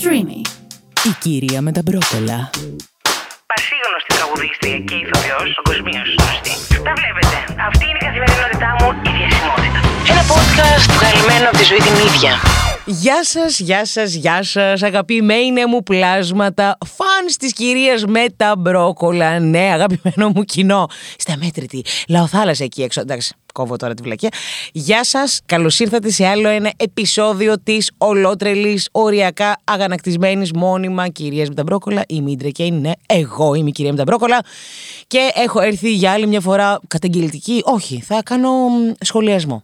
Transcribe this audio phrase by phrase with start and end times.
[0.00, 0.40] Streamy.
[1.08, 2.50] Η κυρία με τα μπρόκολα.
[3.50, 6.54] Πασίγνωστη τραγουδίστρια και ηθοποιός, παγκοσμίω γνωστή.
[6.86, 7.36] Τα βλέπετε.
[7.68, 9.78] Αυτή είναι η καθημερινότητά μου, η διασημότητα.
[10.12, 12.32] Ένα podcast βγαλμένο από τη ζωή την ίδια.
[12.90, 19.38] Γεια σας, γεια σας, γεια σας αγαπημένε μου πλάσματα Φανς της κυρίας με τα μπρόκολα.
[19.38, 20.86] Ναι, αγαπημένο μου κοινό.
[21.18, 23.00] Στα μέτρητη, λαοθάλασσα εκεί έξω.
[23.00, 24.28] Εντάξει, κόβω τώρα τη βλακία
[24.72, 31.54] Γεια σας, καλώς ήρθατε σε άλλο ένα επεισόδιο της ολότρελης Οριακά αγανακτισμένης μόνιμα κυρίας με
[31.54, 32.02] τα μπρόκολα.
[32.08, 34.40] Η Μίντρε και είναι εγώ είμαι η κυρία με τα μπρόκολα.
[35.06, 37.62] Και έχω έρθει για άλλη μια φορά καταγγελτική.
[37.64, 39.62] Όχι, θα κάνω μ, σχολιασμό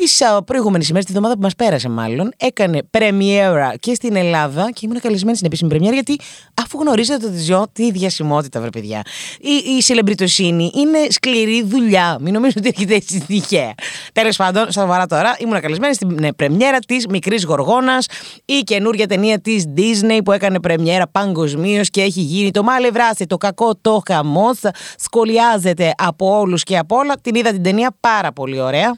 [0.00, 4.80] τις προηγούμενες ημέρες, τη εβδομάδα που μας πέρασε, μάλλον, έκανε πρεμιέρα και στην Ελλάδα και
[4.82, 6.18] ήμουν καλεσμένη στην επίσημη πρεμιέρα γιατί
[6.54, 9.02] αφού γνωρίζετε το Τιζιό, τι διασημότητα, βρε παιδιά.
[9.40, 12.16] Η, η σελεμπριτοσύνη είναι σκληρή δουλειά.
[12.20, 13.74] Μην νομίζω ότι έχετε έτσι τυχαία.
[14.12, 18.06] Τέλος πάντων, σοβαρά τώρα, ήμουν καλεσμένη στην ναι, πρεμιέρα της Μικρής Γοργόνας,
[18.44, 23.26] η καινούργια ταινία της Disney που έκανε πρεμιέρα παγκοσμίως και έχει γίνει το μάλε βράση,
[23.26, 24.58] το κακό το χαμός.
[24.98, 27.14] Σκολιάζεται από όλους και από όλα.
[27.22, 28.94] Την είδα την ταινία πάρα πολύ ωραία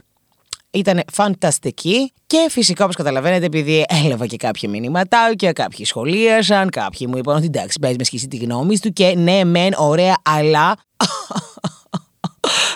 [0.72, 7.16] ήταν φανταστική και φυσικά όπως καταλαβαίνετε επειδή έλαβα και κάποια μηνύματάκια, κάποιοι σχολίασαν, κάποιοι μου
[7.16, 10.74] είπαν ότι εντάξει παίζει με σχέση τη γνώμη του και ναι μεν ωραία αλλά...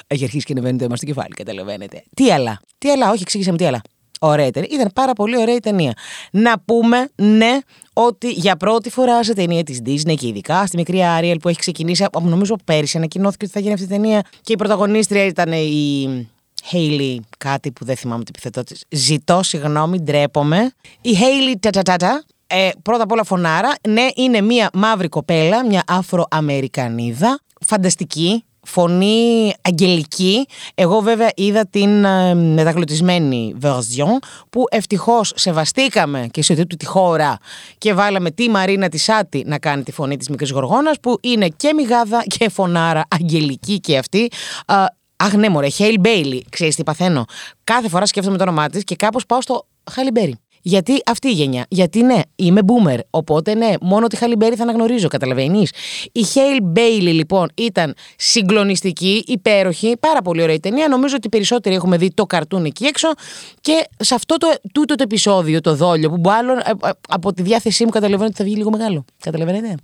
[0.09, 2.05] Έχει αρχίσει και ανεβαίνει το αίμα στο κεφάλι, καταλαβαίνετε.
[2.15, 3.81] Τι άλλα, τι άλλα, όχι, εξήγησε μου τι άλλα.
[4.21, 4.69] Ωραία ταινία.
[4.73, 5.93] Ήταν πάρα πολύ ωραία η ταινία.
[6.31, 7.59] Να πούμε, ναι,
[7.93, 11.59] ότι για πρώτη φορά σε ταινία της Disney και ειδικά στη μικρή Άριελ που έχει
[11.59, 15.53] ξεκινήσει, από νομίζω πέρυσι ανακοινώθηκε ότι θα γίνει αυτή η ταινία και η πρωταγωνίστρια ήταν
[15.53, 16.29] η
[16.73, 18.75] Hailey, κάτι που δεν θυμάμαι το επιθετό τη.
[18.89, 20.71] Ζητώ συγγνώμη, ντρέπομαι.
[21.01, 23.75] Η Hailey Τατατάτα, ε, πρώτα απ' όλα φωνάρα.
[23.89, 27.41] Ναι, είναι μια μαύρη κοπέλα, μια Αφροαμερικανίδα.
[27.67, 30.47] Φανταστική, φωνή αγγελική.
[30.75, 37.39] Εγώ βέβαια είδα την ε, μεταγλωτισμένη version που ευτυχώς σεβαστήκαμε και σε αυτή τη χώρα
[37.79, 41.49] και βάλαμε τη Μαρίνα τη Σάτι να κάνει τη φωνή της μικρής γοργόνας που είναι
[41.49, 44.31] και μηγάδα και φωνάρα αγγελική και αυτή.
[44.67, 44.75] Ε,
[45.17, 46.47] Αχ, ναι, μωρέ, Χάλι Μπέιλι.
[46.51, 47.25] Ξέρεις τι παθαίνω.
[47.65, 50.39] Κάθε φορά σκέφτομαι το όνομά της και κάπως πάω στο Χάλι Μπέρι.
[50.69, 51.67] Γιατί αυτή η γενιά.
[51.69, 52.99] Γιατί ναι, είμαι boomer.
[53.11, 55.71] Οπότε ναι, μόνο τη Χάλι Μπέρι θα αναγνωρίζω, καταλαβαίνεις.
[56.13, 60.89] Η Χάλι Μπέιλι λοιπόν ήταν συγκλονιστική, υπέροχη, πάρα πολύ ωραία η ταινία.
[60.89, 63.09] Νομίζω ότι περισσότεροι έχουμε δει το καρτούν εκεί έξω.
[63.61, 67.43] Και σε αυτό το, τούτο το επεισόδιο, το δόλιο, που μάλλον ε, ε, από τη
[67.43, 69.05] διάθεσή μου καταλαβαίνω ότι θα βγει λίγο μεγάλο.
[69.21, 69.75] Καταλαβαίνετε.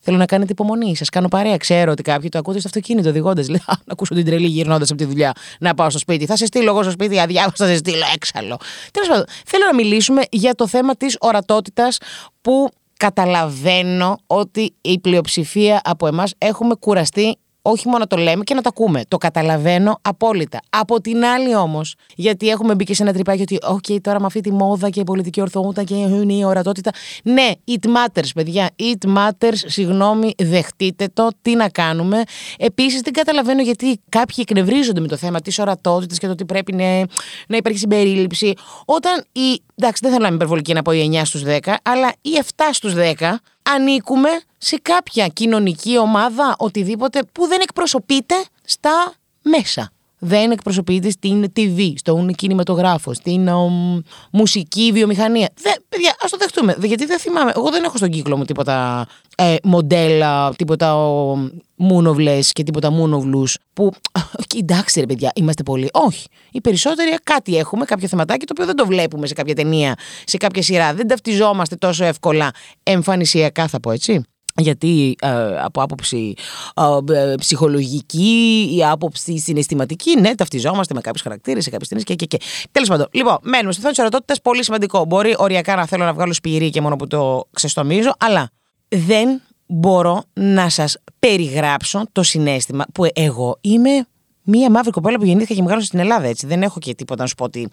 [0.00, 0.96] Θέλω να κάνετε υπομονή.
[0.96, 1.56] Σας κάνω παρέα.
[1.56, 3.48] Ξέρω ότι κάποιοι το ακούτε στο αυτοκίνητο οδηγώντας.
[3.48, 6.26] Λέει, να ακούσω την τρελή γυρνώντας από τη δουλειά να πάω στο σπίτι.
[6.26, 8.58] Θα σε στείλω εγώ στο σπίτι, αδιάβαστα θα σε στείλω έξαλλο.
[8.92, 11.98] Τέλος πάντων, θέλω να μιλήσουμε για το θέμα της ορατότητας
[12.40, 18.62] που καταλαβαίνω ότι η πλειοψηφία από εμάς έχουμε κουραστεί όχι μόνο το λέμε και να
[18.62, 19.02] το ακούμε.
[19.08, 20.60] Το καταλαβαίνω απόλυτα.
[20.70, 24.26] Από την άλλη όμως, γιατί έχουμε μπει και σε ένα τρυπάκι ότι, OK, τώρα με
[24.26, 25.94] αυτή τη μόδα και η πολιτική ορθότητα και
[26.28, 26.90] η ορατότητα.
[27.22, 28.70] Ναι, it matters, παιδιά.
[28.78, 31.28] It matters, συγγνώμη, δεχτείτε το.
[31.42, 32.22] Τι να κάνουμε.
[32.58, 36.72] Επίσης, δεν καταλαβαίνω γιατί κάποιοι εκνευρίζονται με το θέμα της ορατότητας και το ότι πρέπει
[36.72, 37.00] ναι,
[37.48, 38.52] να υπάρχει συμπερίληψη.
[38.84, 39.62] Όταν η.
[39.82, 42.62] Εντάξει, δεν θέλω να είμαι υπερβολική να πω οι 9 στους 10, αλλά οι 7
[42.72, 49.92] στους 10 ανήκουμε σε κάποια κοινωνική ομάδα, οτιδήποτε, που δεν εκπροσωπείται στα μέσα.
[50.22, 53.48] Δεν εκπροσωπείται στην TV, στον κινηματογράφο, στην
[54.32, 55.48] μουσική βιομηχανία.
[55.62, 56.76] Δε, παιδιά, ας το δεχτούμε.
[56.82, 57.52] Γιατί δεν θυμάμαι.
[57.56, 60.96] Εγώ δεν έχω στον κύκλο μου τίποτα ε, μοντέλα, τίποτα
[61.76, 63.56] μούνοβλες και τίποτα μούνοβλους.
[63.72, 63.92] Που.
[64.60, 65.88] Εντάξει, ρε παιδιά, είμαστε πολύ.
[65.92, 66.26] Όχι.
[66.50, 69.94] Οι περισσότεροι κάτι έχουμε, κάποιο θεματάκι το οποίο δεν το βλέπουμε σε κάποια ταινία,
[70.24, 70.94] σε κάποια σειρά.
[70.94, 72.50] Δεν ταυτιζόμαστε τόσο εύκολα
[72.82, 74.24] εμφανισιακά, θα πω έτσι
[74.60, 76.34] γιατί ε, από άποψη
[77.12, 82.26] ε, ψυχολογική ή άποψη συναισθηματική, ναι, ταυτιζόμαστε με κάποιους χαρακτήρες, σε κάποιες ταινίες και, και,
[82.26, 82.38] και.
[82.72, 85.04] Τέλος πάντων, λοιπόν, μένουμε στο θέμα της ορατότητας, πολύ σημαντικό.
[85.04, 88.50] Μπορεί οριακά να θέλω να βγάλω σπηρί και μόνο που το ξεστομίζω, αλλά
[88.88, 94.06] δεν μπορώ να σας περιγράψω το συνέστημα που εγώ είμαι
[94.50, 96.26] μία μαύρη κοπέλα που γεννήθηκα και μεγάλωσε στην Ελλάδα.
[96.26, 96.46] Έτσι.
[96.46, 97.68] Δεν έχω και τίποτα να σου πω ότι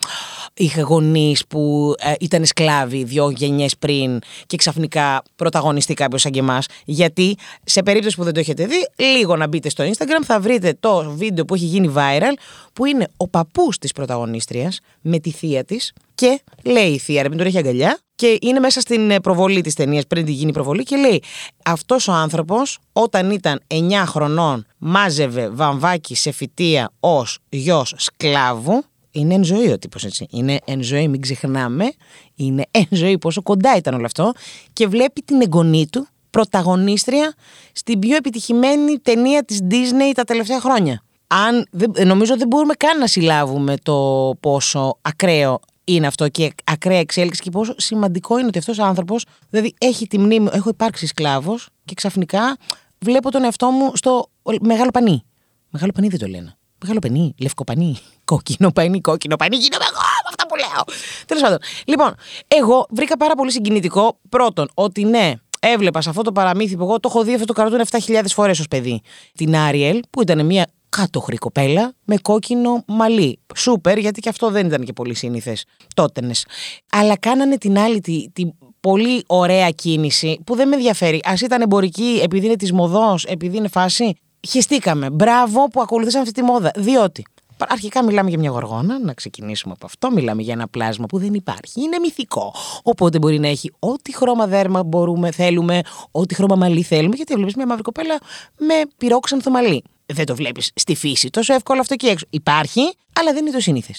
[0.54, 6.40] είχα γονείς που ε, ήταν σκλάβοι δύο γενιές πριν και ξαφνικά πρωταγωνιστεί κάποιος σαν και
[6.40, 6.66] εμάς.
[6.86, 10.78] Γιατί σε περίπτωση που δεν το έχετε δει, λίγο να μπείτε στο Instagram θα βρείτε
[10.80, 12.34] το βίντεο που έχει γίνει viral
[12.74, 17.30] που είναι ο παππούς της πρωταγωνίστριας με τη θεία της και λέει η θεία, ρε,
[17.30, 18.00] μην τον έχει αγκαλιά.
[18.16, 21.24] Και είναι μέσα στην ε, προβολή της ταινίας, πριν τη γίνει προβολή, και λέει:
[21.66, 28.84] Αυτός ο άνθρωπος, όταν ήταν 9 χρονών, μάζευε βαμβάκι σε φυτεία ως γιος σκλάβου.
[29.12, 30.28] Είναι εν ζωή ο τύπος έτσι.
[30.30, 31.92] Είναι εν ζωή, μην ξεχνάμε.
[32.36, 34.32] Είναι εν ζωή, πόσο κοντά ήταν όλο αυτό.
[34.74, 37.34] Και βλέπει την εγγονή του πρωταγωνίστρια
[37.72, 41.02] στην πιο επιτυχημένη ταινία της Disney τα τελευταία χρόνια.
[41.28, 41.68] Αν,
[42.06, 47.50] νομίζω δεν μπορούμε καν να συλλάβουμε το πόσο ακραίο είναι αυτό και ακραία εξέλιξη και
[47.50, 51.94] πόσο σημαντικό είναι ότι αυτός ο άνθρωπος, δηλαδή έχει τη μνήμη, έχω υπάρξει σκλάβος και
[51.94, 52.58] ξαφνικά
[53.00, 54.30] βλέπω τον εαυτό μου στο
[54.62, 55.24] μεγάλο πανί.
[55.70, 56.58] Μεγάλο πανί δεν το λένε.
[56.82, 60.98] Μεγάλο πανί, λευκό πανί, κόκκινο πανί, κόκκινο πανί, γίνομαι εγώ με αυτά που λέω.
[61.26, 61.58] Τέλος πάντων.
[61.86, 62.16] Λοιπόν,
[62.48, 67.00] εγώ βρήκα πάρα πολύ συγκινητικό πρώτον ότι ναι, έβλεπα σε αυτό το παραμύθι που εγώ
[67.00, 69.02] το έχω δει αυτό το καρτούν 7.000 φορές ως παιδί.
[69.36, 73.40] Την Άριελ, που ήταν μια κάτωχρη κοπέλα με κόκκινο μαλλί.
[73.56, 76.46] Σούπερ, γιατί και αυτό δεν ήταν και πολύ σύνηθες τότενες.
[76.92, 81.18] Αλλά κάνανε την άλλη, την τη πολύ ωραία κίνηση που δεν με ενδιαφέρει.
[81.18, 84.14] Α ήταν εμπορική, επειδή είναι της μοδός, επειδή είναι φάση.
[84.48, 85.10] Χεστήκαμε.
[85.10, 86.72] Μπράβο που ακολουθήσαμε αυτή τη μόδα.
[86.76, 87.24] Διότι
[87.68, 90.12] Αρχικά μιλάμε για μια γοργόνα, να ξεκινήσουμε από αυτό.
[90.12, 91.82] Μιλάμε για ένα πλάσμα που δεν υπάρχει.
[91.82, 92.54] Είναι μυθικό.
[92.84, 95.82] Οπότε μπορεί να έχει ό,τι χρώμα δέρμα μπορούμε, θέλουμε,
[96.12, 97.16] ό,τι χρώμα μαλλί θέλουμε.
[97.16, 98.18] Γιατί βλέπει μια μαύρη κοπέλα
[98.58, 99.84] με πυρόξενθο μαλλί.
[100.14, 102.26] Δεν το βλέπεις στη φύση τόσο εύκολο αυτό εκεί έξω.
[102.30, 102.82] Υπάρχει,
[103.20, 103.94] αλλά δεν είναι το σύνηθε.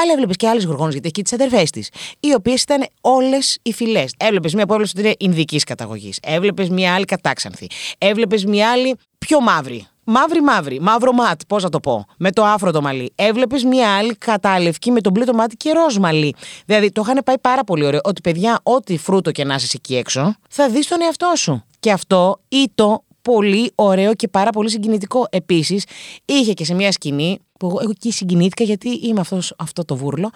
[0.00, 1.88] Αλλά έβλεπες και άλλες γοργόνες, γιατί έχει και τις αδερφές της,
[2.20, 4.14] οι οποίες ήταν όλες οι φυλές.
[4.16, 6.18] Έβλεπες μία που έβλεπε ότι είναι Ινδικής καταγωγής.
[6.22, 7.66] Έβλεπες μία άλλη κατάξανθη.
[7.98, 9.86] Έβλεπες μία άλλη πιο μαύρη.
[10.06, 13.12] Μαύρη, μαύρη, μαύρο ματ, πώς να το πω, με το άφρο το μαλλί.
[13.14, 16.34] Έβλεπες μία άλλη κατάλευκη με τον μπλε το μάτι και ροζ μαλλί.
[16.66, 18.00] Δηλαδή το είχαν πάει πάρα πολύ ωραίο.
[18.04, 21.64] Ότι παιδιά, ό,τι φρούτο και να είσαι εκεί έξω, θα δεις τον εαυτό σου.
[21.80, 25.26] Και αυτό ήτο πολύ ωραίο και πάρα πολύ συγκινητικό.
[25.30, 25.84] Επίσης,
[26.24, 30.30] είχε και σε μια σκηνή που εγώ εκεί συγκινήθηκα γιατί είμαι αυτός, αυτό το βούρλο.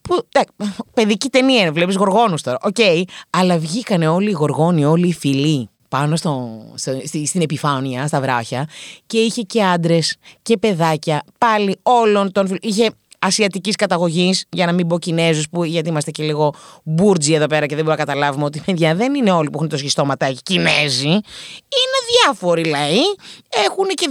[0.00, 0.40] Που, ε,
[0.94, 2.58] παιδική ταινία είναι, βλέπεις γοργόνους τώρα.
[2.62, 8.06] Ok, okay, αλλά βγήκανε όλοι οι γοργόνοι, όλοι οι φιλοί πάνω στο, στο, στην επιφάνεια,
[8.06, 8.68] στα βράχια
[9.06, 12.90] και είχε και άντρες και παιδάκια πάλι όλων των Είχε
[13.22, 16.54] ασιατικής καταγωγής, για να μην πω Κινέζους, που γιατί είμαστε και λίγο
[16.84, 19.68] μπουρτζι εδώ πέρα και δεν μπορούμε να καταλάβουμε ότι παιδιά δεν είναι όλοι που έχουν
[19.68, 21.08] το σχιστόματάκι Κινέζοι.
[21.08, 23.00] Είναι διάφοροι λαοί.
[23.66, 24.08] Έχουν και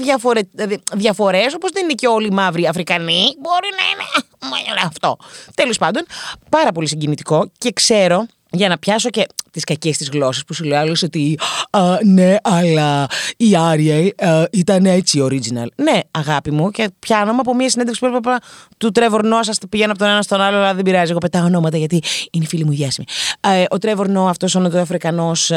[0.93, 3.23] διαφορές, όπως δεν είναι και όλοι οι μαύροι Αφρικανοί.
[3.39, 4.81] Μπορεί να είναι.
[4.85, 5.17] Αυτό.
[5.55, 6.05] Τέλος πάντων,
[6.49, 10.63] πάρα πολύ συγκινητικό και ξέρω για να πιάσω και τις κακές της γλώσσες που σου
[10.63, 11.39] λέει άλλο ότι
[11.69, 13.07] α, ναι, αλλά
[13.38, 14.12] η Άριελ
[14.51, 15.68] ήταν έτσι original.
[15.75, 18.38] Ναι, αγάπη μου, και πιάνομαι από μια συνέντευξη που έπρεπε
[18.77, 19.44] του Τρέβορ Νό.
[19.44, 21.09] Σας πηγαίνω από τον ένα στον άλλο, αλλά δεν πειράζει.
[21.12, 22.01] Εγώ πετάω ονόματα γιατί
[22.31, 23.07] είναι φίλοι μου διάσημοι.
[23.39, 25.51] Ε, ο Τρέβορ Νό, αυτός ο Νοτιοαφρικανός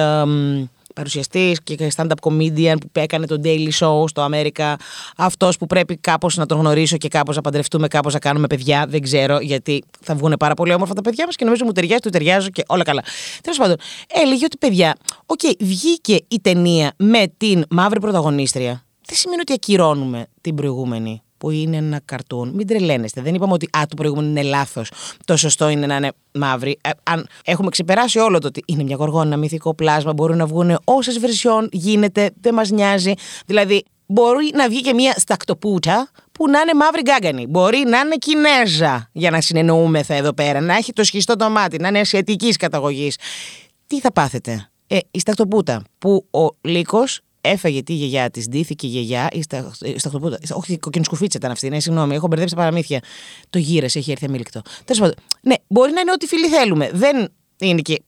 [0.95, 4.77] παρουσιαστής και stand-up comedian που έκανε το Daily Show στο Αμέρικα.
[5.17, 8.87] Αυτός που πρέπει κάπως να τον γνωρίσω και κάπως να παντρευτούμε, κάπως να κάνουμε παιδιά.
[8.89, 12.01] Δεν ξέρω γιατί θα βγουν πάρα πολύ όμορφα τα παιδιά μας και νομίζω μου ταιριάζει,
[12.01, 13.03] του ταιριάζω και όλα καλά.
[13.43, 13.77] Τέλος πάντων,
[14.25, 14.97] έλεγε ότι παιδιά,
[15.27, 18.85] OK, okay, βγήκε η ταινία με την μαύρη πρωταγωνίστρια.
[19.07, 22.51] Δεν σημαίνει ότι ακυρώνουμε την προηγούμενη που είναι ένα καρτούν.
[22.55, 23.21] Μην τρελαίνεστε.
[23.21, 24.91] Δεν είπαμε ότι α, το προηγούμενο είναι λάθος.
[25.25, 26.79] Το σωστό είναι να είναι μαύρη.
[26.81, 30.47] Ε, αν έχουμε ξεπεράσει όλο το ότι είναι μια γοργόνα, ένα μυθικό πλάσμα, μπορούν να
[30.47, 33.13] βγουν όσες βερσιόν γίνεται, δεν μας νοιάζει.
[33.47, 37.47] Δηλαδή, μπορεί να βγει και μια στακτοπούτα που να είναι μαύρη γκάγκανη.
[37.47, 40.61] Μπορεί να είναι Κινέζα, για να συνεννοούμεθα εδώ πέρα.
[40.61, 43.19] Να έχει το σχιστό το μάτι, να είναι ασιατικής καταγωγής.
[43.87, 48.91] Τι θα πάθετε; Ε, η στακτοπούτα που ο λύκος έφαγε τη γιαγιά της, ντύθηκε η
[48.91, 50.39] γιαγιά, η στα, σταχτοπούτα.
[50.53, 53.01] Όχι, κοκκινουσκουφίτσα ήταν αυτή, ναι, συγγνώμη, έχω μπερδέψει τα παραμύθια.
[53.51, 54.63] Το γύρε, έχει έρθει αμήλικτο.
[54.85, 56.91] Τέλος πάντων, ναι, μπορεί να είναι ό,τι φίλοι θέλουμε.
[56.93, 58.03] Δεν είναι και.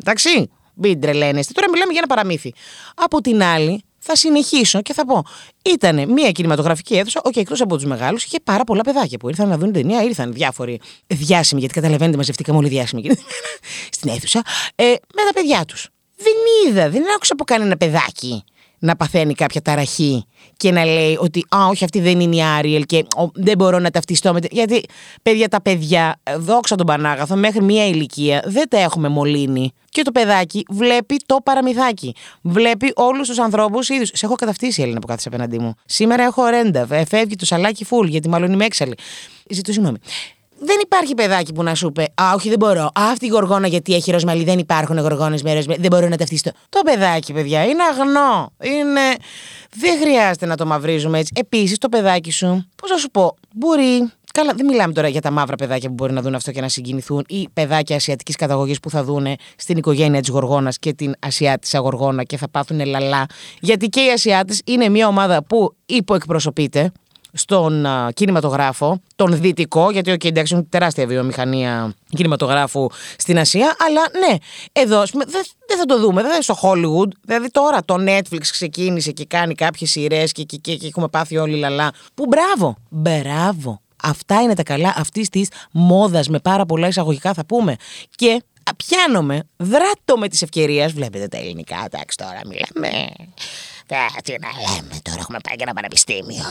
[0.00, 1.52] Εντάξει, μην τρελαίνεστε.
[1.52, 2.52] Τώρα μιλάμε για ένα παραμύθι.
[2.94, 5.24] Από την άλλη, θα συνεχίσω και θα πω.
[5.64, 9.48] Ήταν μια κινηματογραφική αίθουσα, όχι εκτός από τους μεγάλους, είχε πάρα πολλά παιδάκια που ήρθαν
[9.48, 10.02] να δουν την ταινία.
[10.02, 13.02] Ήρθαν διάφοροι διάσημοι, γιατί καταλαβαίνετε, μαζευτήκαμε όλοι διάσημοι
[13.96, 14.42] στην αίθουσα,
[14.74, 15.88] ε, με τα παιδιά τους.
[16.22, 16.34] Δεν
[16.66, 18.44] είδα, δεν άκουσα από κανένα παιδάκι
[18.80, 20.24] να παθαίνει κάποια ταραχή
[20.56, 23.04] και να λέει ότι «Α, όχι αυτή δεν είναι η Άριελ και
[23.34, 24.84] δεν μπορώ να ταυτιστώ με...» Γιατί,
[25.22, 29.72] παιδιά, τα παιδιά, δόξα τον Πανάγαθο, μέχρι μία ηλικία δεν τα έχουμε μολύνει.
[29.88, 32.14] Και το παιδάκι βλέπει το παραμυθάκι.
[32.42, 34.10] Βλέπει όλους τους ανθρώπους ίδιους.
[34.12, 35.74] Σε έχω καταυτίσει, Έλληνα, που κάθεσαι απέναντί μου.
[35.84, 36.86] Σήμερα έχω ρέντα.
[37.08, 38.94] Φεύγει το σαλάκι φουλ, γιατί μάλλον είμαι έξαλλη.
[39.50, 39.98] Ζητώ συγγνώμη
[40.62, 42.82] δεν υπάρχει παιδάκι που να σου πει Α, όχι, δεν μπορώ.
[42.82, 44.44] Α, αυτή η γοργόνα γιατί έχει ροσμαλί.
[44.44, 45.80] Δεν υπάρχουν γοργόνες με ροσμαλί.
[45.80, 46.50] Δεν μπορώ να ταυτιστώ.
[46.68, 48.52] Το παιδάκι, παιδιά, είναι αγνό.
[48.62, 49.00] Είναι...
[49.76, 51.32] Δεν χρειάζεται να το μαυρίζουμε έτσι.
[51.36, 54.12] Επίσης, το παιδάκι σου, πώς να σου πω, μπορεί.
[54.32, 56.68] Καλά, δεν μιλάμε τώρα για τα μαύρα παιδάκια που μπορεί να δουν αυτό και να
[56.68, 59.26] συγκινηθούν ή παιδάκια ασιατικής καταγωγής που θα δουν
[59.56, 63.26] στην οικογένεια της Γοργόνας και την Ασιάτισα Γοργόνα και θα πάθουν λαλά.
[63.60, 66.92] Γιατί και οι Ασιάτες είναι μια ομάδα που υποεκπροσωπείται
[67.32, 74.00] στον α, κινηματογράφο, τον δυτικό, γιατί okay, εντάξει, είναι τεράστια βιομηχανία κινηματογράφου στην Ασία, αλλά
[74.28, 74.36] ναι,
[74.72, 77.08] εδώ δεν δε θα το δούμε, δεν θα στο Hollywood.
[77.22, 81.36] Δηλαδή τώρα το Netflix ξεκίνησε και κάνει κάποιες σειρές και, και, και, και, έχουμε πάθει
[81.36, 81.92] όλοι λαλά.
[82.14, 83.80] Που μπράβο, μπράβο.
[84.02, 87.76] Αυτά είναι τα καλά αυτής της μόδας με πάρα πολλά εισαγωγικά θα πούμε.
[88.14, 88.42] Και
[88.76, 90.88] πιάνομαι, δράτω με τη ευκαιρία.
[90.88, 93.79] Βλέπετε τα ελληνικά, εντάξει τώρα μιλάμε Ε,
[94.24, 96.44] τι να λέμε τώρα, έχουμε πάει και ένα πανεπιστήμιο.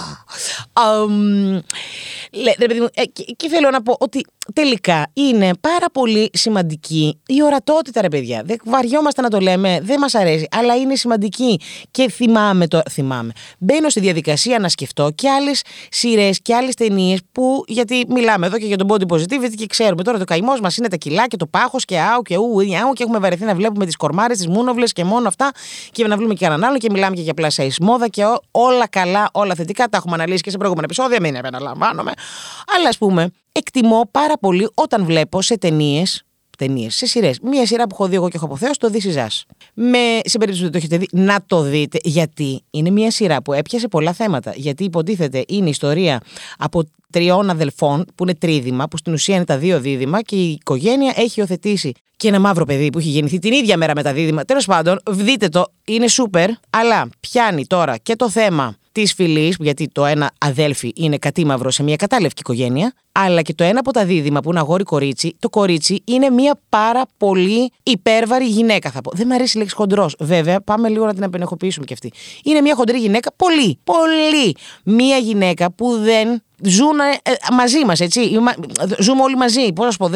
[0.74, 1.62] Αμ,
[2.32, 6.30] λέ, ρε παιδί μου, ε, και, και θέλω να πω ότι τελικά είναι πάρα πολύ
[6.34, 8.42] σημαντική η ορατότητα, ρε παιδιά.
[8.46, 11.60] Δεν βαριόμαστε να το λέμε, δεν μας αρέσει, αλλά είναι σημαντική.
[11.92, 12.82] Και θυμάμαι το.
[12.90, 13.32] Θυμάμαι.
[13.60, 17.64] Μπαίνω στη διαδικασία να σκεφτώ και άλλες σειρές και άλλες ταινίες που.
[17.68, 20.88] Γιατί μιλάμε εδώ και για τον body positivity και ξέρουμε τώρα το καημός μας είναι
[20.88, 23.86] τα κιλά και το πάχος και άου και ου, άου και έχουμε βαρεθεί να βλέπουμε
[23.86, 25.52] τις κορμάρες, τις μούνοβλες και μόνο αυτά
[25.92, 28.88] και να βλέπουμε και έναν άλλο και μιλάμε και για πλάσα μόδα και ό, όλα
[28.88, 29.88] καλά, όλα θετικά.
[29.90, 32.12] Τα έχουμε αναλύσει και σε προηγούμενα επεισόδια, μην επαναλαμβάνομαι.
[32.78, 36.24] Αλλά ας πούμε, εκτιμώ πάρα πολύ όταν βλέπω σε ταινίες
[36.60, 37.40] ταινίες, σε σειρές.
[37.40, 39.42] Μία σειρά που έχω δει εγώ και έχω αποθέω, το This Is Us.
[39.74, 41.98] Με, σε περίπτωση που δεν το έχετε δει, να το δείτε.
[42.04, 44.54] Γιατί είναι μία σειρά που έπιασε πολλά θέματα.
[44.56, 46.22] Γιατί υποτίθεται είναι ιστορία
[46.58, 50.52] από τριών αδελφών, που είναι τρίδημα, που στην ουσία είναι τα δύο δίδυμα και η
[50.52, 54.14] οικογένεια έχει υιοθετήσει και ένα μαύρο παιδί που έχει γεννηθεί την ίδια μέρα με τα
[54.14, 54.44] δίδυμα.
[54.46, 59.88] Τέλος πάντων, δείτε το, είναι σούπερ, αλλά πιάνει τώρα και το θέμα της φυλής, γιατί
[59.88, 64.06] το ένα αδέλφι είναι κατήμαυρο σε μια κατάλευκη οικογένεια, αλλά και το ένα από τα
[64.06, 69.12] δίδυμα που είναι αγόρι-κορίτσι, το κορίτσι είναι μια πάρα πολύ υπέρβαρη γυναίκα, θα πω.
[69.14, 70.16] Δεν μου αρέσει η λέξη χοντρός.
[70.20, 72.12] Βέβαια, πάμε λίγο να την απενεχοποιήσουμε κι αυτή.
[72.44, 74.56] Είναι μια χοντρή γυναίκα, πολύ, πολύ.
[74.84, 78.22] Μια γυναίκα που δεν ζουν ε, μαζί μας, έτσι.
[79.00, 79.74] Ζούμε όλοι μαζί.
[79.74, 80.10] Πώς να σου πω,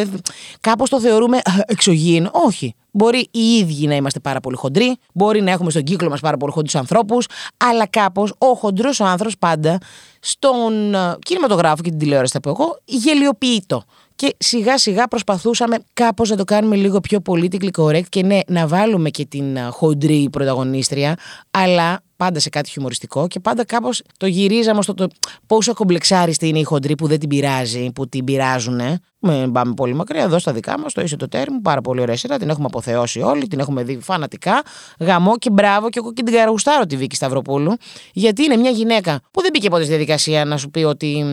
[0.62, 2.30] κάπως το θεωρούμε εξωγήινο.
[2.34, 2.76] Όχι.
[2.96, 6.38] Μπορεί οι ίδιοι να είμαστε πάρα πολύ χοντροί, μπορεί να έχουμε στον κύκλο μας πάρα
[6.38, 9.78] πολύ χοντρούς ανθρώπους, αλλά κάπως ο χοντρός ο άνθρωπος πάντα
[10.20, 13.84] στον ε, κινηματογράφο και την τηλεόραση, θα πω εγώ, γελιοποιεί το.
[14.16, 18.68] Και σιγά σιγά προσπαθούσαμε κάπως να το κάνουμε λίγο πιο politically correct και ναι, να
[18.68, 21.16] βάλουμε και την ε, χοντρή πρωταγωνίστρια,
[21.52, 25.08] αλλά πάντα σε κάτι χιουμοριστικό και πάντα κάπως το γυρίζαμε στο το
[25.48, 28.82] πόσο κομπλεξάριστη είναι η χοντρή που δεν την πειράζει, που την πειράζουν.
[29.20, 32.16] Με πάμε πολύ μακριά εδώ στα δικά μας, το είσαι το τέρμι, πάρα πολύ ωραία
[32.16, 32.38] σειρά.
[32.38, 34.64] Την έχουμε αποθεώσει όλοι, την έχουμε δει φανατικά.
[35.00, 37.74] Γαμό και μπράβο, και εγώ και την καραγουστάρω τη Βίκη Σταυροπούλου.
[38.14, 41.26] Γιατί είναι μια γυναίκα που δεν μπήκε ποτέ στη διαδικασία να σου πει ότι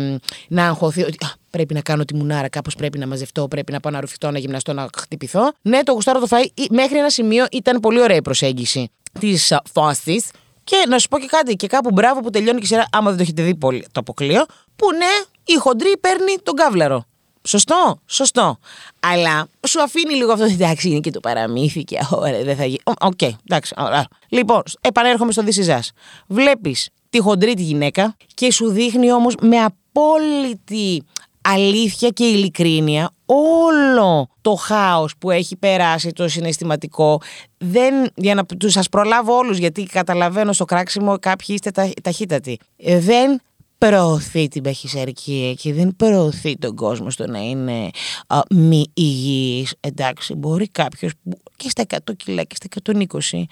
[0.49, 1.19] να αγχωθεί, ότι
[1.51, 4.39] πρέπει να κάνω τη μουνάρα, κάπως πρέπει να μαζευτώ, πρέπει να πάω να ρουφηθώ, να
[4.39, 5.53] γυμναστώ, να χτυπηθώ.
[5.63, 6.45] Ναι, το γουστάρω το φάει.
[6.71, 10.31] Μέχρι ένα σημείο ήταν πολύ ωραία η προσέγγιση της φάσης.
[10.71, 13.09] Και να σου πω και κάτι, και κάπου μπράβο που τελειώνει και η σειρά, άμα
[13.09, 14.45] δεν το έχετε δει πολύ το αποκλείω,
[14.77, 17.05] που ναι, η χοντρή παίρνει τον κάβλαρο.
[17.43, 18.59] Σωστό, σωστό.
[19.01, 20.45] Αλλά σου αφήνει λίγο αυτό.
[20.45, 22.79] Εντάξει, είναι και το παραμύθι και ωραία, δεν θα γίνει.
[22.85, 23.75] OK, okay, εντάξει.
[23.79, 24.07] Ωραία.
[24.29, 25.79] Λοιπόν, επανέρχομαι στο This
[26.27, 31.05] Βλέπεις τη χοντρή τη γυναίκα και σου δείχνει όμως με απόλυτη
[31.41, 37.21] αλήθεια και ειλικρίνεια όλο το χάος που έχει περάσει το συναισθηματικό
[37.59, 42.59] δεν, για να τους σας προλάβω όλους γιατί καταλαβαίνω στο κράξιμο κάποιοι είστε τα, ταχύτατοι
[42.77, 43.41] δεν
[43.79, 47.91] προωθεί την παχυσαρκία και δεν προωθεί τον κόσμο στο να είναι
[48.27, 49.75] α, μη υγιής.
[49.81, 51.13] Εντάξει, μπορεί κάποιος
[51.57, 52.95] και στα 100 κιλά και στα
[53.31, 53.43] 120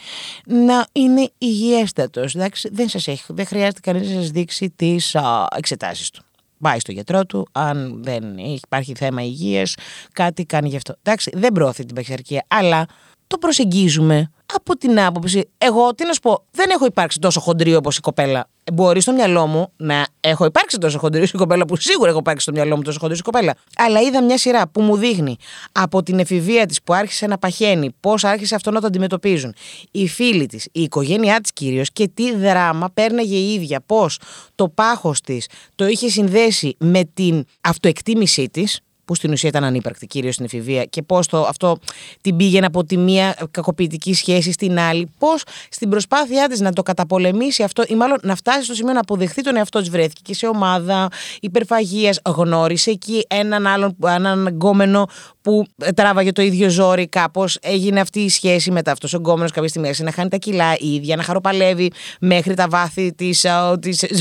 [0.46, 2.34] να είναι υγιέστατος.
[2.34, 6.22] Εντάξει, δεν, σας έχει, δεν χρειάζεται κανείς να σας δείξει τις α, εξετάσεις του
[6.60, 9.74] πάει στο γιατρό του, αν δεν υπάρχει θέμα υγείας,
[10.12, 10.94] κάτι κάνει γι' αυτό.
[11.02, 12.86] Εντάξει, δεν προωθεί την παχυσαρκία, αλλά
[13.26, 17.74] το προσεγγίζουμε από την άποψη, εγώ τι να σου πω, δεν έχω υπάρξει τόσο χοντρή
[17.74, 18.48] όπως η κοπέλα.
[18.72, 22.42] Μπορεί στο μυαλό μου να έχω υπάρξει τόσο χοντρή η κοπέλα, που σίγουρα έχω υπάρξει
[22.42, 23.54] στο μυαλό μου τόσο χοντρή η κοπέλα.
[23.76, 25.36] Αλλά είδα μια σειρά που μου δείχνει
[25.72, 29.54] από την εφηβεία της που άρχισε να παχαίνει, πώς άρχισε αυτό να το αντιμετωπίζουν.
[29.90, 33.80] Οι φίλοι της, η οικογένειά της κυρίως και τι δράμα πέρναγε η ίδια.
[33.86, 34.20] Πώς
[34.54, 40.06] το πάχος της το είχε συνδέσει με την αυτοεκτίμησή της, που στην ουσία ήταν ανύπαρκτη,
[40.06, 41.78] κυρίως στην εφηβεία, και πώς αυτό
[42.20, 46.82] την πήγαινε από τη μία κακοποιητική σχέση στην άλλη, πώς στην προσπάθειά της να το
[46.82, 50.34] καταπολεμήσει αυτό, ή μάλλον να φτάσει στο σημείο να αποδεχθεί τον εαυτό της, βρέθηκε και
[50.34, 51.08] σε ομάδα
[51.40, 55.06] υπερφαγίας, γνώρισε εκεί έναν άλλον, έναν γκόμενο
[55.42, 59.68] που τράβαγε το ίδιο ζόρι, κάπως έγινε αυτή η σχέση μετά αυτός ο γκόμενος κάποια
[59.68, 63.46] στιγμή να χάνει τα κιλά η ίδια, να χαροπαλεύει μέχρι τα βάθη της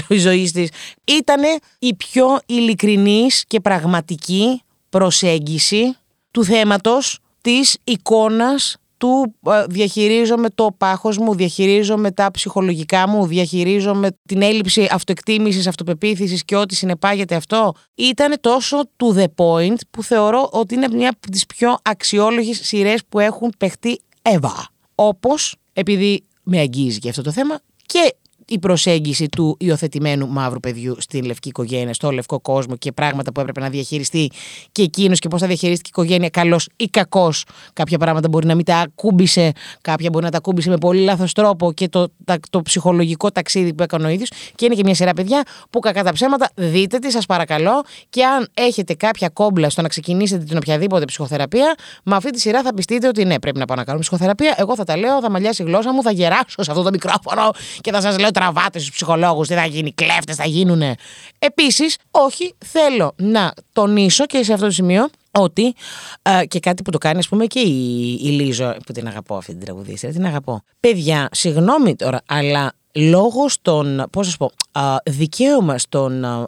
[0.10, 0.70] ζωής της.
[1.04, 1.48] Ήτανε
[1.80, 4.62] η πιο ειλικρινής και πραγματική
[4.98, 5.96] προσέγγιση
[6.32, 14.10] του θέματος της εικόνας του ε, διαχειρίζομαι το πάχος μου, διαχειρίζομαι τα ψυχολογικά μου, διαχειρίζομαι
[14.26, 17.74] την έλλειψη αυτοεκτίμησης, αυτοπεποίθησης και ό,τι συνεπάγεται αυτό.
[17.96, 23.02] Ήταν τόσο to the point που θεωρώ ότι είναι μια από τις πιο αξιόλογες σειρές
[23.10, 24.64] που έχουν παιχτεί ever.
[24.96, 28.16] Όπως, επειδή με αγγίζει και αυτό το θέμα, και
[28.50, 33.40] η προσέγγιση του υιοθετημένου μαύρου παιδιού στην λευκή οικογένεια, στο λευκό κόσμο και πράγματα που
[33.40, 34.32] έπρεπε να διαχειριστεί
[34.72, 37.46] και εκείνος και πώς θα διαχειρίστηκε η οικογένεια, καλός ή κακός.
[37.74, 39.52] Κάποια πράγματα μπορεί να μην τα ακούμπησε,
[39.82, 42.08] κάποια μπορεί να τα ακούμπησε με πολύ λάθος τρόπο και το,
[42.50, 44.30] το ψυχολογικό ταξίδι που έκανε ο ίδιος.
[44.56, 47.84] Και είναι και μια σειρά παιδιά που κακά τα ψέματα, δείτε τη, σας παρακαλώ.
[48.10, 52.62] Και αν έχετε κάποια κόμπλα στο να ξεκινήσετε την οποιαδήποτε ψυχοθεραπεία, με αυτή τη σειρά
[52.62, 54.56] θα πιστείτε ότι ναι, πρέπει να πάω να κάνω ψυχοθεραπεία.
[54.58, 57.52] Εγώ θα τα λέω, θα μαλλιάσει η γλώσσα μου, θα γεράσω σε αυτό το μικρόφωνο
[57.82, 60.96] και θα σας λέω τραβάτε στους ψυχολόγους, τι θα γίνει, κλέφτες θα γίνουνε.
[61.40, 65.76] Επίσης, όχι, θέλω να τονίσω και σε αυτό το σημείο ότι
[66.22, 69.36] ε, και κάτι που το κάνει, ας πούμε, και η, η Λίζο, που την αγαπώ
[69.36, 70.62] αυτή την τραγουδίστρια, την αγαπώ.
[70.80, 76.48] Παιδιά, συγγνώμη τώρα, αλλά λόγω στον, πώς σας πω, α, δικαίωμα στον α,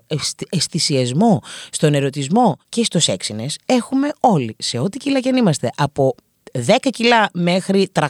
[0.49, 1.41] αισθησιασμό,
[1.71, 6.15] στον ερωτισμό και στο σεξινες έχουμε όλοι, σε ό,τι κιλά και αν είμαστε, από
[6.67, 8.07] 10 κιλά μέχρι 310,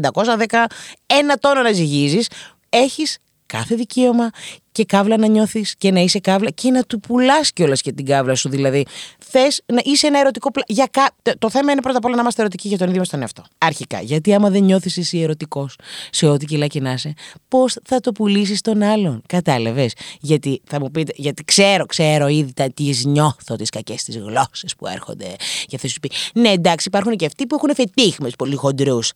[0.00, 0.64] 510,
[1.06, 2.28] ένα τόνο να ζυγίζεις,
[2.70, 4.30] έχεις κάθε δικαίωμα
[4.72, 8.06] και κάβλα να νιώθεις και να είσαι κάβλα και να του πουλάς κιόλας και την
[8.06, 8.48] κάβλα σου.
[8.48, 8.86] Δηλαδή,
[9.18, 10.50] θες να είσαι ένα ερωτικό.
[10.50, 10.62] Πλα...
[10.66, 11.10] Για κα...
[11.38, 13.44] Το θέμα είναι πρώτα απ' όλα να είμαστε ερωτικοί για τον ίδιο μας τον εαυτό.
[13.58, 14.00] Αρχικά.
[14.00, 15.76] Γιατί άμα δεν νιώθεις εσύ ερωτικός
[16.10, 17.14] σε ό,τι κιλά και να είσαι,
[17.48, 19.22] πώς θα το πουλήσεις τον άλλον.
[19.26, 24.74] Κατάλαβες; Γιατί θα μου πείτε, γιατί ξέρω, ξέρω ήδη τις νιώθω τις κακές τις γλώσσες
[24.76, 25.34] που έρχονται.
[25.66, 29.12] Και θα σου πει, Ναι, εντάξει, υπάρχουν και αυτοί που έχουν φετίχ με πολύ χοντρούς.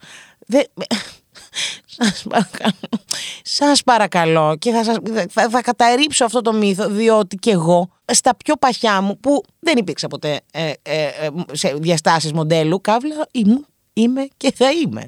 [0.46, 0.64] Δεν...
[1.87, 3.04] Σας παρακαλώ,
[3.42, 4.96] σας παρακαλώ και θα, σας,
[5.30, 9.76] θα, θα καταρρύψω αυτό το μύθο διότι και εγώ στα πιο παχιά μου που δεν
[9.76, 15.04] υπήρξα ποτέ ε, ε, ε, σε διαστάσεις μοντέλου καύλα ήμουν, είμαι και θα είμαι.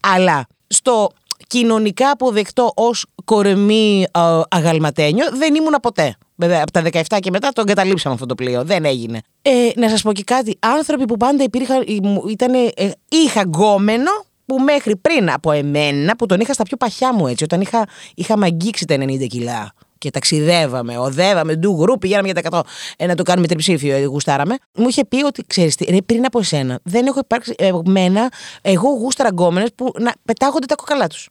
[0.00, 1.10] Αλλά στο
[1.46, 6.16] κοινωνικά αποδεκτό ως κορεμί ε, αγαλματένιο δεν ήμουν ποτέ.
[6.36, 8.64] Βέβαια, από τα 17 και μετά το εγκαταλείψαμε αυτό το πλοίο.
[8.64, 9.20] Δεν έγινε.
[9.42, 10.56] Ε, να σας πω και κάτι.
[10.58, 11.84] Άνθρωποι που πάντα υπήρχαν,
[12.28, 14.10] ήταν, ε, είχα γκόμενο
[14.50, 17.86] που μέχρι πριν από εμένα, που τον είχα στα πιο παχιά μου έτσι, όταν είχα,
[18.14, 22.62] είχα μαγγίξει τα 90 κιλά και ταξιδεύαμε, οδεύαμε, ντου γρου, πηγαίναμε για τα 100
[22.96, 24.56] ε, να το κάνουμε τριψήφιο, ε, γουστάραμε.
[24.74, 28.28] Μου είχε πει ότι ξέρεις τι, πριν από εσένα δεν έχω υπάρξει ε, μένα,
[28.62, 31.28] εγώ γούσταρα γκόμενες που να πετάγονται τα κοκαλά τους.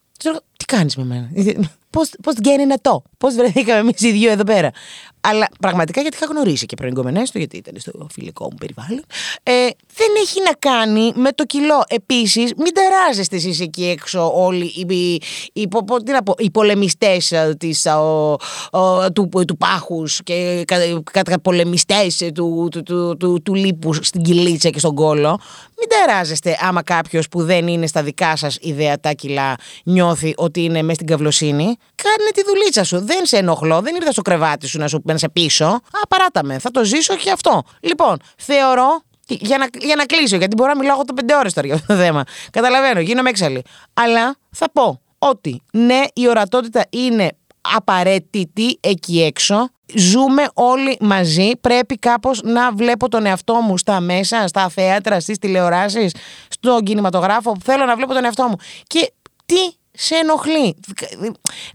[0.57, 1.29] Τι κάνεις με μένα;
[1.89, 4.71] Πώς πώς ένα το, πώς βρεθήκαμε εμείς οι δύο εδώ πέρα;
[5.21, 9.03] Αλλά πραγματικά γιατί είχα γνωρίσει και προηγούμενε του, γιατί ήταν στο φιλικό μου περιβάλλον.
[9.43, 9.51] Ε,
[9.93, 11.83] δεν έχει να κάνει με το κιλό.
[11.88, 15.21] Επίσης, μην ταράζεστε εσείς εκεί έξω όλοι οι, οι,
[15.53, 15.67] οι,
[16.38, 17.57] οι πολεμιστές ε,
[19.13, 20.63] του, του πάχους και
[21.11, 25.39] κατά πολεμιστές του, του, του, του, του λίπου στην κυλίτσα και στον κόλο.
[25.77, 30.81] Μην ταράζεστε άμα κάποιος που δεν είναι στα δικά σας ιδεατά κιλά νιώθει ότι είναι
[30.81, 31.63] μέσα στην καυλοσύνη.
[31.95, 33.05] Κάνε τη δουλίτσα σου.
[33.05, 35.65] Δεν σε ενοχλώ, δεν ήρθα στο κρεβάτι σου να σου να σε πίσω.
[35.65, 37.63] Α, παράτα με, θα το ζήσω και αυτό.
[37.80, 41.67] Λοιπόν, θεωρώ για να, για να κλείσω, γιατί μπορώ να μιλάω το πέντε ώρες τώρα
[41.67, 42.24] για αυτό το θέμα.
[42.52, 43.63] Καταλαβαίνω, γίνομαι έξαλλη.
[43.93, 49.69] Αλλά θα πω ότι ναι, η ορατότητα είναι απαραίτητη εκεί έξω.
[49.95, 51.52] Ζούμε όλοι μαζί.
[51.62, 56.15] Πρέπει κάπως να βλέπω τον εαυτό μου στα μέσα, στα θέατρα, στις τηλεοράσεις,
[56.48, 57.56] στον κινηματογράφο.
[57.63, 58.56] Θέλω να βλέπω τον εαυτό μου.
[58.88, 59.12] Και
[59.45, 60.79] τι σε ενοχλεί.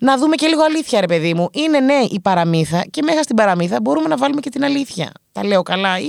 [0.00, 1.48] Να δούμε και λίγο αλήθεια, ρε παιδί μου.
[1.52, 5.12] Είναι ναι η παραμύθα και μέσα στην παραμύθα μπορούμε να βάλουμε και την αλήθεια.
[5.32, 6.06] Τα λέω καλά, ή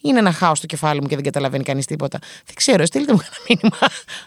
[0.00, 2.18] είναι ένα χάος στο κεφάλι μου και δεν καταλαβαίνει κανείς τίποτα.
[2.46, 3.78] Δεν ξέρω, στείλτε μου ένα μήνυμα.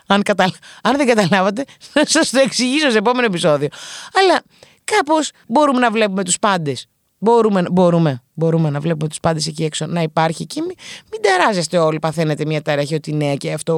[0.08, 0.54] Αν, καταλα...
[0.84, 3.68] Αν δεν καταλάβατε, θα σας το εξηγήσω σε επόμενο επεισόδιο.
[4.14, 4.42] Αλλά
[4.84, 6.88] κάπως μπορούμε να βλέπουμε τους πάντες.
[7.20, 10.76] Μπορούμε, μπορούμε, μπορούμε να βλέπουμε τους πάντες εκεί έξω να υπάρχει και μην,
[11.12, 12.00] μην τεράζεστε όλοι.
[12.00, 13.74] Παθαίνετε μια ταραχή ότι ναι και αυτό.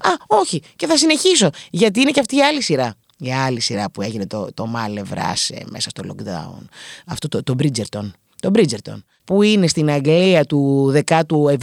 [0.00, 1.50] Α, όχι, και θα συνεχίσω.
[1.70, 2.94] Γιατί είναι και αυτή η άλλη σειρά.
[3.18, 6.66] Η άλλη σειρά που έγινε το, το Μάλευρας μέσα στο lockdown.
[7.06, 8.10] Αυτό το, το Bridgerton.
[8.40, 9.02] Το Bridgerton.
[9.24, 11.56] Που είναι στην Αγγλία του 17ου,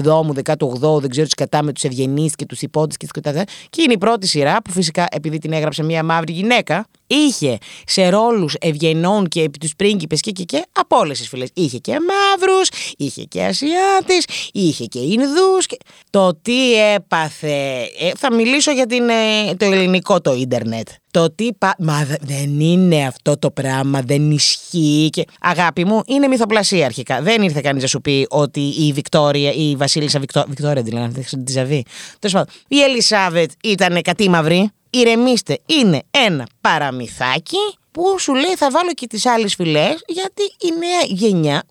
[0.43, 3.93] 18ου, δεν ξέρω τι κατά με τους ευγενείς και τους υπότε και τις Και είναι
[3.93, 9.27] η πρώτη σειρά που φυσικά επειδή την έγραψε μια μαύρη γυναίκα, είχε σε ρόλους ευγενών
[9.27, 11.49] και επί τους πρίγκιπες και και και από όλες τις φυλές.
[11.53, 15.65] Είχε και μαύρους, είχε και Ασιάτες, είχε και Ινδούς.
[15.65, 15.77] Και...
[16.09, 20.87] Το τι έπαθε, ε, θα μιλήσω για την, ε, το ελληνικό το ίντερνετ.
[21.11, 21.75] Το τι πα...
[21.79, 25.09] Μα δεν είναι αυτό το πράγμα, δεν ισχύει.
[25.11, 25.23] Και...
[25.41, 27.21] Αγάπη μου, είναι μυθοπλασία αρχικά.
[27.21, 30.45] Δεν ήρθε κανεί να σου πει ότι η Βικτόρια, η Βασίλισσα Βικτό...
[30.47, 31.85] Βικτόρια, δηλαδή, τη Ζαβή.
[32.19, 37.57] Τέλος πάντων, η Ελισάβετ ήταν κατήμαυρη ηρεμήστε, είναι ένα παραμυθάκι
[37.91, 41.63] που σου λέει θα βάλω και τις άλλες φυλές γιατί η νέα γενιά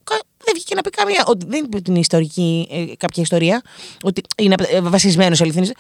[0.45, 1.25] δεν βγήκε να πει καμία.
[1.27, 3.63] Ότι δεν είπε την ιστορική, ε, κάποια ιστορία.
[4.03, 5.73] Ότι είναι ε, βασισμένος σε αληθινής.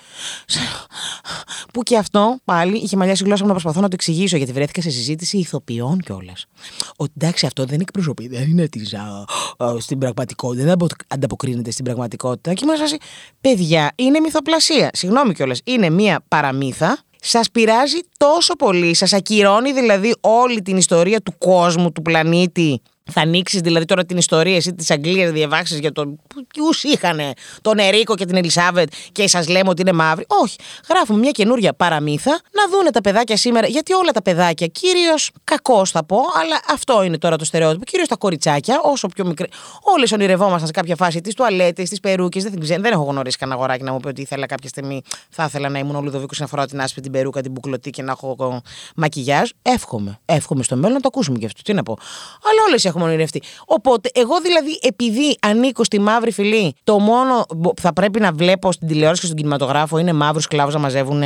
[1.72, 4.82] Που και αυτό πάλι είχε μαλλιάσει γλώσσα μου να προσπαθώ να το εξηγήσω γιατί βρέθηκα
[4.82, 6.46] σε συζήτηση ηθοποιών κιόλας.
[6.96, 8.94] Ότι εντάξει, αυτό δεν εκπροσωπεί, δεν είναι της
[9.78, 10.76] στην πραγματικότητα, δεν
[11.08, 12.52] ανταποκρίνεται στην πραγματικότητα.
[12.52, 12.72] Και μου
[13.40, 14.90] παιδιά, είναι μυθοπλασία.
[14.92, 15.60] Συγγνώμη κιόλας.
[15.64, 21.92] Είναι μία παραμύθα Σας πειράζει τόσο πολύ, σας ακυρώνει δηλαδή όλη την ιστορία του κόσμου,
[21.92, 22.80] του πλανήτη.
[23.12, 26.20] Θα ανοίξεις δηλαδή τώρα την ιστορία εσύ της Αγγλίας, διαβάσει για τον.
[26.48, 27.20] Ποιου είχαν,
[27.62, 30.24] τον Ερίκο και την Ελισάβετ και σας λέμε ότι είναι μαύροι.
[30.42, 30.56] Όχι.
[30.88, 33.66] Γράφουμε μια καινούρια παραμύθα να δούνε τα παιδάκια σήμερα.
[33.66, 37.84] Γιατί όλα τα παιδάκια, κυρίως κακό θα πω, αλλά αυτό είναι τώρα το στερεότυπο.
[37.84, 39.46] Κυρίως τα κοριτσάκια, όσο πιο μικρέ.
[39.96, 42.40] Όλες ονειρευόμασταν σε κάποια φάση τι τουαλέτε, τι περούκε.
[42.40, 45.02] Δεν, δεν έχω γνωρίσει κανένα αγοράκι να μου πει ότι ήθελα κάποια στιγμή.
[45.30, 48.02] Θα ήθελα να ήμουν ο Λουδοβίκος να φοράω την άσπρη, την περούκα, την μπουκλωτή και
[48.02, 48.62] να έχω
[48.96, 49.48] μακιγιάζ.
[49.62, 50.18] Εύχομαι.
[50.24, 51.62] Εύχομαι στο μέλλον να το ακούσουμε γι' αυτό.
[51.62, 51.98] Τι να πω.
[52.50, 53.42] Αλλά όλες έχουμε ονειρευτεί.
[53.66, 58.72] Οπότε, εγώ δηλαδή, επειδή ανήκω στη μαύρη φυλή, το μόνο που θα πρέπει να βλέπω
[58.72, 61.22] στην τηλεόραση και στον κινηματογράφο είναι μαύρους κλάβου να μαζεύουν,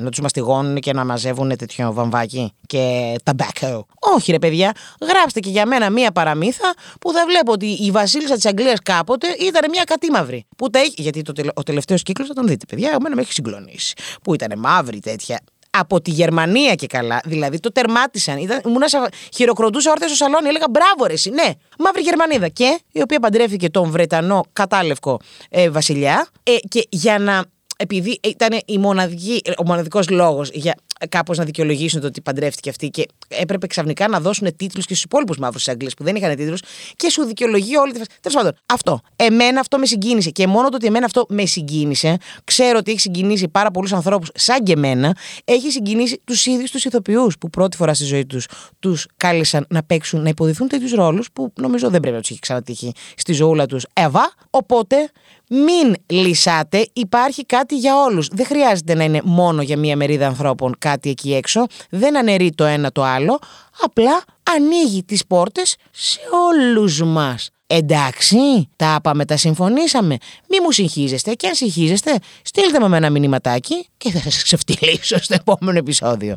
[0.00, 3.86] να τους μαστιγώνουν και να μαζεύουν τέτοιο βαμβάκι και ταμπάκο.
[3.98, 4.72] Όχι, ρε παιδιά,
[5.08, 9.26] γράψτε και για μένα μία παραμύθα που θα βλέπω ότι η Βασίλισσα της Αγγλίας κάποτε
[9.40, 10.46] ήταν μια κατήμαυρη.
[10.56, 13.32] Που τα έχει, γιατί το, ο τελευταίος κύκλος θα τον δείτε, παιδιά, εμένα με έχει
[13.32, 13.94] συγκλονίσει.
[14.22, 15.40] Που ήταν μαύρη τέτοια
[15.78, 17.20] από τη Γερμανία και καλά.
[17.24, 18.38] Δηλαδή το τερμάτισαν.
[18.38, 20.48] Ήταν, ήμουν σαν χειροκροτούσα όρθια στο σαλόνι.
[20.48, 21.50] Έλεγα μπράβο, ρε, εσύ, ναι.
[21.78, 22.48] Μαύρη Γερμανίδα.
[22.48, 26.26] Και η οποία παντρεύτηκε τον Βρετανό κατάλευκο ε, βασιλιά.
[26.42, 27.44] Ε, και για να.
[27.78, 30.74] Επειδή ήταν η μοναδική, ο μοναδικός λόγος για
[31.08, 35.02] κάπως να δικαιολογήσουν το ότι παντρεύτηκε αυτή και έπρεπε ξαφνικά να δώσουν τίτλους και στους
[35.02, 36.62] υπόλοιπους μαύρους Έγγλε που δεν είχαν τίτλους
[36.96, 38.10] και σου δικαιολογεί όλη τη φάση.
[38.20, 39.00] Τέλος πάντων, αυτό.
[39.16, 43.00] Εμένα αυτό με συγκίνησε και μόνο το ότι εμένα αυτό με συγκίνησε, ξέρω ότι έχει
[43.00, 47.76] συγκινήσει πάρα πολλούς ανθρώπους σαν και εμένα, έχει συγκινήσει τους ίδιους τους ηθοποιούς που πρώτη
[47.76, 48.46] φορά στη ζωή τους
[48.78, 52.40] τους κάλεσαν να παίξουν, να υποδηθούν τέτοιους ρόλους που νομίζω δεν πρέπει να τους έχει
[52.40, 54.34] ξανατύχει στη ζωούλα τους Εύα.
[54.50, 55.10] Οπότε
[55.48, 58.28] μην λυσάτε, υπάρχει κάτι για όλους.
[58.32, 61.66] Δεν χρειάζεται να είναι μόνο για μία μερίδα ανθρώπων κάτι εκεί έξω.
[61.90, 63.38] Δεν αναιρεί το ένα το άλλο.
[63.82, 64.24] Απλά
[64.56, 67.50] ανοίγει τις πόρτες σε όλους μας.
[67.66, 70.16] Εντάξει, τα είπαμε, τα συμφωνήσαμε.
[70.48, 75.34] Μη μου συγχύζεστε και αν συγχύζεστε, στείλτε με ένα μηνυματάκι και θα σας ξεφτυλίσω στο
[75.34, 76.34] επόμενο επεισόδιο.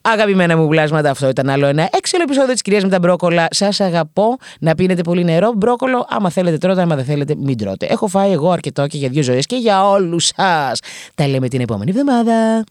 [0.00, 3.48] Αγαπημένα μου βλάσματα, αυτό ήταν άλλο ένα έξελο επεισόδιο της κυρίας με τα μπρόκολα.
[3.50, 5.52] Σας αγαπώ να πίνετε πολύ νερό.
[5.52, 7.86] Μπρόκολο, άμα θέλετε τρώτε, άμα δεν θέλετε, μην τρώτε.
[7.86, 10.80] Έχω φάει εγώ αρκετό και για δύο ζωές και για όλους σας.
[11.14, 12.64] Τα λέμε την επόμενη εβδομάδα.